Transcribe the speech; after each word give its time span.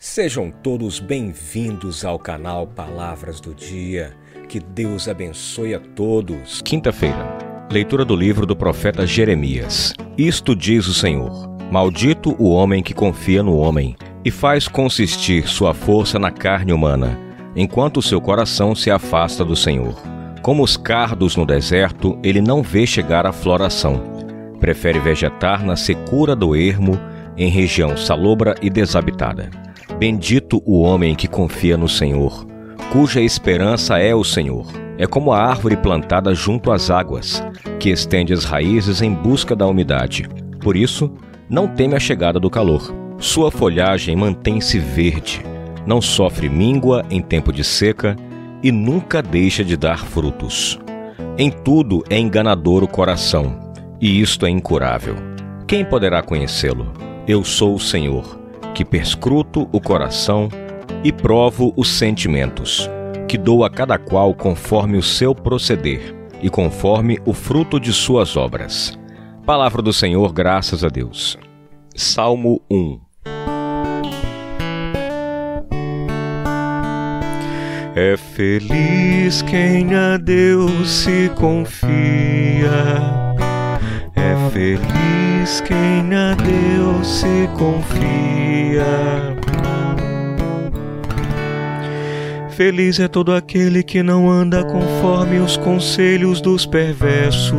Sejam 0.00 0.52
todos 0.62 1.00
bem-vindos 1.00 2.04
ao 2.04 2.20
canal 2.20 2.68
Palavras 2.68 3.40
do 3.40 3.52
Dia. 3.52 4.12
Que 4.48 4.60
Deus 4.60 5.08
abençoe 5.08 5.74
a 5.74 5.80
todos. 5.80 6.62
Quinta-feira. 6.62 7.66
Leitura 7.68 8.04
do 8.04 8.14
livro 8.14 8.46
do 8.46 8.54
profeta 8.54 9.04
Jeremias. 9.04 9.92
Isto 10.16 10.54
diz 10.54 10.86
o 10.86 10.94
Senhor: 10.94 11.48
Maldito 11.72 12.36
o 12.38 12.48
homem 12.48 12.80
que 12.80 12.94
confia 12.94 13.42
no 13.42 13.56
homem 13.56 13.96
e 14.24 14.30
faz 14.30 14.68
consistir 14.68 15.48
sua 15.48 15.74
força 15.74 16.16
na 16.16 16.30
carne 16.30 16.72
humana, 16.72 17.18
enquanto 17.56 18.00
seu 18.00 18.20
coração 18.20 18.76
se 18.76 18.92
afasta 18.92 19.44
do 19.44 19.56
Senhor. 19.56 20.00
Como 20.42 20.62
os 20.62 20.76
cardos 20.76 21.34
no 21.34 21.44
deserto, 21.44 22.16
ele 22.22 22.40
não 22.40 22.62
vê 22.62 22.86
chegar 22.86 23.26
a 23.26 23.32
floração. 23.32 24.00
Prefere 24.60 25.00
vegetar 25.00 25.66
na 25.66 25.74
secura 25.74 26.36
do 26.36 26.54
ermo, 26.54 26.96
em 27.36 27.50
região 27.50 27.96
salobra 27.96 28.54
e 28.62 28.70
desabitada. 28.70 29.50
Bendito 29.98 30.62
o 30.64 30.80
homem 30.80 31.12
que 31.16 31.26
confia 31.26 31.76
no 31.76 31.88
Senhor, 31.88 32.46
cuja 32.92 33.20
esperança 33.20 33.98
é 33.98 34.14
o 34.14 34.22
Senhor. 34.22 34.64
É 34.96 35.08
como 35.08 35.32
a 35.32 35.42
árvore 35.42 35.76
plantada 35.76 36.32
junto 36.36 36.70
às 36.70 36.88
águas, 36.88 37.42
que 37.80 37.90
estende 37.90 38.32
as 38.32 38.44
raízes 38.44 39.02
em 39.02 39.12
busca 39.12 39.56
da 39.56 39.66
umidade. 39.66 40.28
Por 40.60 40.76
isso, 40.76 41.10
não 41.50 41.66
teme 41.66 41.96
a 41.96 42.00
chegada 42.00 42.38
do 42.38 42.48
calor. 42.48 42.94
Sua 43.18 43.50
folhagem 43.50 44.14
mantém-se 44.14 44.78
verde, 44.78 45.44
não 45.84 46.00
sofre 46.00 46.48
míngua 46.48 47.04
em 47.10 47.20
tempo 47.20 47.52
de 47.52 47.64
seca 47.64 48.14
e 48.62 48.70
nunca 48.70 49.20
deixa 49.20 49.64
de 49.64 49.76
dar 49.76 50.06
frutos. 50.06 50.78
Em 51.36 51.50
tudo 51.50 52.04
é 52.08 52.16
enganador 52.16 52.84
o 52.84 52.88
coração, 52.88 53.72
e 54.00 54.20
isto 54.20 54.46
é 54.46 54.50
incurável. 54.50 55.16
Quem 55.66 55.84
poderá 55.84 56.22
conhecê-lo? 56.22 56.92
Eu 57.26 57.42
sou 57.42 57.74
o 57.74 57.80
Senhor, 57.80 58.37
que 58.78 58.84
perscruto 58.84 59.68
o 59.72 59.80
coração 59.80 60.48
e 61.02 61.12
provo 61.12 61.74
os 61.76 61.88
sentimentos, 61.88 62.88
que 63.26 63.36
dou 63.36 63.64
a 63.64 63.70
cada 63.70 63.98
qual 63.98 64.32
conforme 64.32 64.96
o 64.96 65.02
seu 65.02 65.34
proceder 65.34 66.14
e 66.40 66.48
conforme 66.48 67.18
o 67.26 67.32
fruto 67.32 67.80
de 67.80 67.92
suas 67.92 68.36
obras. 68.36 68.96
Palavra 69.44 69.82
do 69.82 69.92
Senhor, 69.92 70.32
graças 70.32 70.84
a 70.84 70.88
Deus. 70.88 71.36
Salmo 71.96 72.62
1 72.70 73.00
É 77.96 78.16
feliz 78.16 79.42
quem 79.42 79.92
a 79.92 80.16
Deus 80.16 80.88
se 80.88 81.28
confia. 81.34 83.17
É 84.18 84.50
feliz 84.50 85.60
quem 85.60 86.14
a 86.14 86.34
Deus 86.34 87.06
se 87.06 87.48
confia. 87.56 88.84
Feliz 92.50 92.98
é 92.98 93.06
todo 93.06 93.32
aquele 93.32 93.84
que 93.84 94.02
não 94.02 94.28
anda 94.28 94.64
conforme 94.64 95.38
os 95.38 95.56
conselhos 95.56 96.40
dos 96.40 96.66
perversos, 96.66 97.56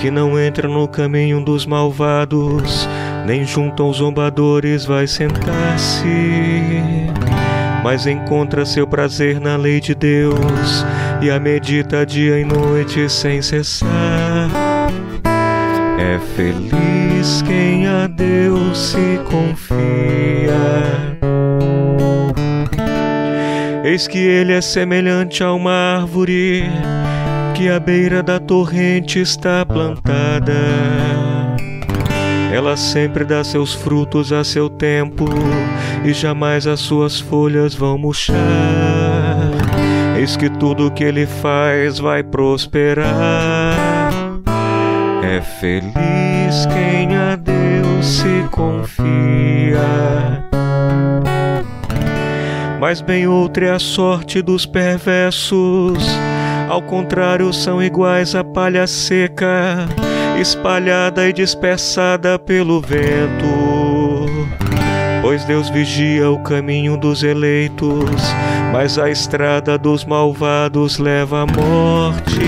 que 0.00 0.10
não 0.10 0.40
entra 0.40 0.66
no 0.66 0.88
caminho 0.88 1.44
dos 1.44 1.66
malvados, 1.66 2.88
nem 3.26 3.44
junto 3.44 3.82
aos 3.82 3.98
zombadores 3.98 4.86
vai 4.86 5.06
sentar-se 5.06 6.08
mas 7.82 8.06
encontra 8.06 8.66
seu 8.66 8.86
prazer 8.86 9.40
na 9.40 9.56
lei 9.56 9.80
de 9.80 9.94
Deus 9.94 10.84
e 11.20 11.30
a 11.30 11.38
medita 11.38 12.04
dia 12.04 12.38
e 12.38 12.44
noite 12.44 13.08
sem 13.08 13.42
cessar. 13.42 14.48
É 15.98 16.18
feliz 16.36 17.42
quem 17.42 17.86
a 17.86 18.06
Deus 18.06 18.78
se 18.78 19.20
confia. 19.30 19.78
Eis 23.84 24.06
que 24.06 24.18
ele 24.18 24.52
é 24.52 24.60
semelhante 24.60 25.42
a 25.42 25.52
uma 25.52 26.00
árvore 26.00 26.64
que 27.54 27.68
à 27.68 27.80
beira 27.80 28.22
da 28.22 28.38
torrente 28.38 29.20
está 29.20 29.64
plantada 29.64 30.98
ela 32.52 32.76
sempre 32.76 33.24
dá 33.24 33.44
seus 33.44 33.74
frutos 33.74 34.32
a 34.32 34.42
seu 34.42 34.70
tempo 34.70 35.26
e 36.04 36.12
jamais 36.12 36.66
as 36.66 36.80
suas 36.80 37.20
folhas 37.20 37.74
vão 37.74 37.98
murchar. 37.98 39.07
Eis 40.18 40.36
que 40.36 40.50
tudo 40.50 40.90
que 40.90 41.04
ele 41.04 41.26
faz 41.26 42.00
vai 42.00 42.24
prosperar. 42.24 43.78
É 45.22 45.40
feliz 45.40 46.66
quem 46.66 47.16
a 47.16 47.36
Deus 47.36 48.04
se 48.04 48.48
confia. 48.50 49.78
Mas 52.80 53.00
bem 53.00 53.28
outra 53.28 53.66
é 53.66 53.70
a 53.70 53.78
sorte 53.78 54.42
dos 54.42 54.66
perversos. 54.66 56.04
Ao 56.68 56.82
contrário, 56.82 57.52
são 57.52 57.80
iguais 57.80 58.34
à 58.34 58.42
palha 58.42 58.88
seca 58.88 59.86
espalhada 60.40 61.28
e 61.28 61.32
dispersada 61.32 62.40
pelo 62.40 62.80
vento. 62.80 63.67
Pois 65.28 65.44
Deus 65.44 65.68
vigia 65.68 66.30
o 66.30 66.38
caminho 66.38 66.96
dos 66.96 67.22
eleitos, 67.22 68.08
mas 68.72 68.98
a 68.98 69.10
estrada 69.10 69.76
dos 69.76 70.02
malvados 70.02 70.96
leva 70.96 71.42
à 71.42 71.46
morte. 71.46 72.40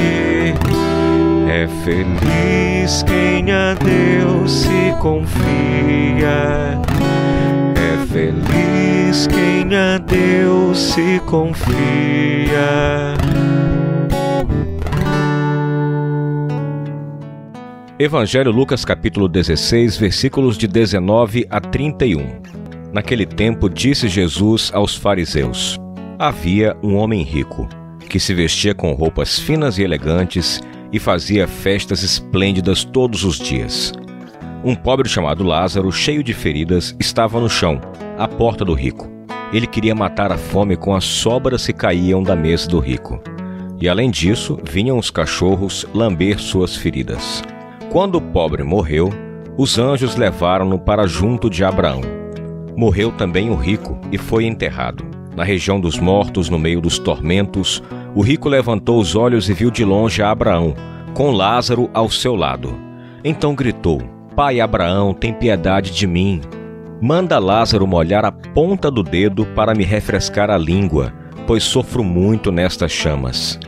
É 1.46 1.69
feliz 1.84 3.02
quem 3.02 3.52
a 3.52 3.74
Deus 3.74 4.50
se 4.50 4.96
confia. 4.98 6.80
É 7.76 8.06
feliz 8.06 9.26
quem 9.26 9.76
a 9.76 9.98
Deus 9.98 10.78
se 10.78 11.20
confia. 11.26 11.76
Evangelho 17.98 18.50
Lucas 18.50 18.86
capítulo 18.86 19.28
16, 19.28 19.98
versículos 19.98 20.56
de 20.56 20.66
19 20.66 21.46
a 21.50 21.60
31. 21.60 22.59
Naquele 22.92 23.24
tempo 23.24 23.68
disse 23.68 24.08
Jesus 24.08 24.70
aos 24.74 24.96
fariseus: 24.96 25.78
Havia 26.18 26.76
um 26.82 26.96
homem 26.96 27.22
rico, 27.22 27.68
que 28.08 28.18
se 28.18 28.34
vestia 28.34 28.74
com 28.74 28.92
roupas 28.92 29.38
finas 29.38 29.78
e 29.78 29.82
elegantes 29.82 30.60
e 30.92 30.98
fazia 30.98 31.46
festas 31.46 32.02
esplêndidas 32.02 32.84
todos 32.84 33.24
os 33.24 33.38
dias. 33.38 33.92
Um 34.64 34.74
pobre 34.74 35.08
chamado 35.08 35.44
Lázaro, 35.44 35.90
cheio 35.92 36.22
de 36.22 36.34
feridas, 36.34 36.94
estava 36.98 37.40
no 37.40 37.48
chão, 37.48 37.80
à 38.18 38.26
porta 38.26 38.64
do 38.64 38.74
rico. 38.74 39.08
Ele 39.52 39.66
queria 39.66 39.94
matar 39.94 40.30
a 40.32 40.36
fome 40.36 40.76
com 40.76 40.94
as 40.94 41.04
sobras 41.04 41.64
que 41.64 41.72
caíam 41.72 42.22
da 42.22 42.36
mesa 42.36 42.68
do 42.68 42.78
rico. 42.78 43.22
E 43.80 43.88
além 43.88 44.10
disso, 44.10 44.58
vinham 44.62 44.98
os 44.98 45.10
cachorros 45.10 45.86
lamber 45.94 46.38
suas 46.38 46.76
feridas. 46.76 47.42
Quando 47.90 48.16
o 48.16 48.20
pobre 48.20 48.62
morreu, 48.62 49.10
os 49.56 49.78
anjos 49.78 50.16
levaram-no 50.16 50.78
para 50.78 51.06
junto 51.06 51.48
de 51.48 51.64
Abraão. 51.64 52.19
Morreu 52.76 53.12
também 53.12 53.50
o 53.50 53.54
rico 53.54 53.98
e 54.10 54.19
foi 54.19 54.44
enterrado. 54.47 55.04
Na 55.36 55.44
região 55.44 55.81
dos 55.81 55.98
mortos, 55.98 56.48
no 56.48 56.58
meio 56.58 56.81
dos 56.81 56.98
tormentos, 56.98 57.82
o 58.14 58.22
rico 58.22 58.48
levantou 58.48 59.00
os 59.00 59.14
olhos 59.14 59.48
e 59.48 59.54
viu 59.54 59.70
de 59.70 59.84
longe 59.84 60.22
Abraão, 60.22 60.75
com 61.14 61.31
Lázaro 61.31 61.88
ao 61.94 62.10
seu 62.10 62.34
lado. 62.34 62.76
Então 63.25 63.54
gritou: 63.54 64.03
Pai 64.34 64.60
Abraão, 64.60 65.14
tem 65.14 65.32
piedade 65.32 65.92
de 65.92 66.06
mim. 66.06 66.41
Manda 67.00 67.38
Lázaro 67.38 67.86
molhar 67.86 68.25
a 68.25 68.32
ponta 68.32 68.91
do 68.91 69.02
dedo 69.02 69.47
para 69.47 69.75
me 69.75 69.84
refrescar 69.84 70.50
a 70.50 70.58
língua, 70.58 71.12
pois 71.47 71.62
sofro 71.62 72.04
muito 72.04 72.52
nestas 72.52 72.92
chamas. 72.92 73.58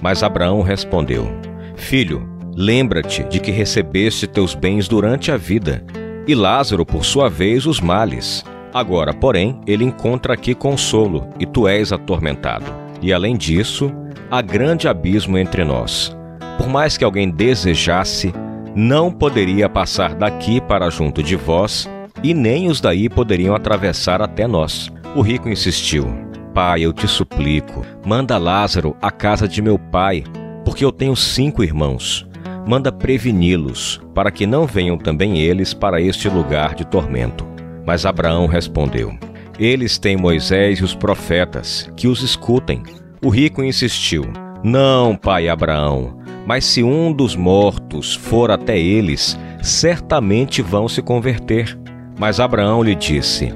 Mas 0.00 0.22
Abraão 0.22 0.62
respondeu: 0.62 1.28
Filho, 1.76 2.38
Lembra-te 2.60 3.22
de 3.22 3.38
que 3.38 3.52
recebeste 3.52 4.26
teus 4.26 4.52
bens 4.52 4.88
durante 4.88 5.30
a 5.30 5.36
vida, 5.36 5.84
e 6.28 6.34
Lázaro, 6.34 6.84
por 6.84 7.06
sua 7.06 7.30
vez, 7.30 7.64
os 7.64 7.80
males. 7.80 8.44
Agora, 8.74 9.14
porém, 9.14 9.58
ele 9.66 9.82
encontra 9.82 10.34
aqui 10.34 10.54
consolo, 10.54 11.26
e 11.40 11.46
tu 11.46 11.66
és 11.66 11.90
atormentado. 11.90 12.66
E 13.00 13.14
além 13.14 13.34
disso, 13.34 13.90
há 14.30 14.42
grande 14.42 14.86
abismo 14.86 15.38
entre 15.38 15.64
nós. 15.64 16.14
Por 16.58 16.68
mais 16.68 16.98
que 16.98 17.04
alguém 17.04 17.30
desejasse, 17.30 18.34
não 18.74 19.10
poderia 19.10 19.70
passar 19.70 20.14
daqui 20.14 20.60
para 20.60 20.90
junto 20.90 21.22
de 21.22 21.34
vós, 21.34 21.88
e 22.22 22.34
nem 22.34 22.68
os 22.68 22.78
daí 22.78 23.08
poderiam 23.08 23.54
atravessar 23.54 24.20
até 24.20 24.46
nós. 24.46 24.92
O 25.16 25.22
rico 25.22 25.48
insistiu: 25.48 26.06
Pai, 26.52 26.82
eu 26.82 26.92
te 26.92 27.08
suplico, 27.08 27.86
manda 28.04 28.36
Lázaro 28.36 28.94
à 29.00 29.10
casa 29.10 29.48
de 29.48 29.62
meu 29.62 29.78
pai, 29.78 30.24
porque 30.62 30.84
eu 30.84 30.92
tenho 30.92 31.16
cinco 31.16 31.64
irmãos 31.64 32.27
manda 32.68 32.92
preveni-los, 32.92 33.98
para 34.14 34.30
que 34.30 34.46
não 34.46 34.66
venham 34.66 34.98
também 34.98 35.38
eles 35.38 35.72
para 35.72 36.02
este 36.02 36.28
lugar 36.28 36.74
de 36.74 36.86
tormento. 36.86 37.46
Mas 37.86 38.04
Abraão 38.04 38.46
respondeu: 38.46 39.16
Eles 39.58 39.96
têm 39.96 40.18
Moisés 40.18 40.78
e 40.78 40.84
os 40.84 40.94
profetas, 40.94 41.90
que 41.96 42.06
os 42.06 42.22
escutem. 42.22 42.82
O 43.24 43.30
rico 43.30 43.62
insistiu: 43.62 44.30
Não, 44.62 45.16
pai 45.16 45.48
Abraão, 45.48 46.18
mas 46.46 46.66
se 46.66 46.82
um 46.82 47.10
dos 47.10 47.34
mortos 47.34 48.14
for 48.14 48.50
até 48.50 48.78
eles, 48.78 49.38
certamente 49.62 50.60
vão 50.60 50.86
se 50.86 51.00
converter. 51.00 51.78
Mas 52.18 52.38
Abraão 52.38 52.82
lhe 52.82 52.94
disse: 52.94 53.50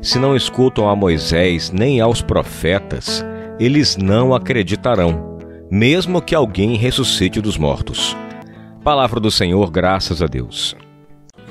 Se 0.00 0.18
não 0.18 0.34
escutam 0.34 0.88
a 0.88 0.96
Moisés 0.96 1.70
nem 1.70 2.00
aos 2.00 2.22
profetas, 2.22 3.22
eles 3.60 3.98
não 3.98 4.34
acreditarão, 4.34 5.38
mesmo 5.70 6.22
que 6.22 6.34
alguém 6.34 6.76
ressuscite 6.76 7.42
dos 7.42 7.58
mortos. 7.58 8.16
Palavra 8.84 9.18
do 9.18 9.30
Senhor, 9.30 9.70
graças 9.70 10.20
a 10.20 10.26
Deus. 10.26 10.76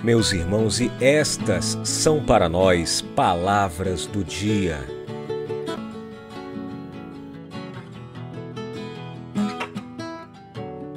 Meus 0.03 0.31
irmãos, 0.33 0.79
e 0.79 0.91
estas 1.01 1.79
são 1.83 2.23
para 2.23 2.47
nós 2.47 3.01
palavras 3.01 4.05
do 4.05 4.23
dia. 4.23 4.77